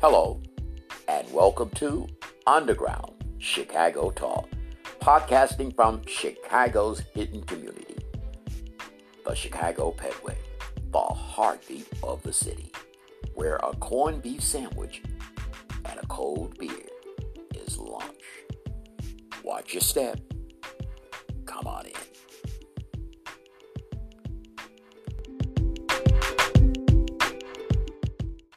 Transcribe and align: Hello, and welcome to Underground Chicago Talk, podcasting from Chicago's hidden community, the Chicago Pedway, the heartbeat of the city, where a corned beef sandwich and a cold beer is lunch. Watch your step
Hello, 0.00 0.40
and 1.08 1.28
welcome 1.32 1.70
to 1.70 2.06
Underground 2.46 3.14
Chicago 3.38 4.12
Talk, 4.12 4.48
podcasting 5.00 5.74
from 5.74 6.06
Chicago's 6.06 7.00
hidden 7.00 7.42
community, 7.42 7.96
the 9.26 9.34
Chicago 9.34 9.90
Pedway, 9.90 10.36
the 10.92 11.00
heartbeat 11.00 11.88
of 12.04 12.22
the 12.22 12.32
city, 12.32 12.70
where 13.34 13.56
a 13.56 13.74
corned 13.78 14.22
beef 14.22 14.40
sandwich 14.40 15.02
and 15.84 15.98
a 15.98 16.06
cold 16.06 16.56
beer 16.58 16.86
is 17.56 17.76
lunch. 17.76 18.22
Watch 19.42 19.74
your 19.74 19.80
step 19.80 20.20